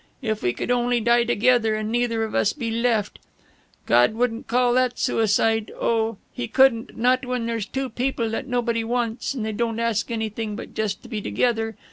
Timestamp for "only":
0.71-0.99